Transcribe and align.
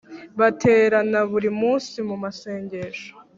baterana 0.39 1.19
buri 1.31 1.49
munsi 1.61 1.95
mu 2.07 2.15
masengesho, 2.23 3.09